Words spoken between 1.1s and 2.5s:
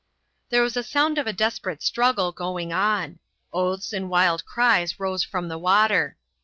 of a desperate struggle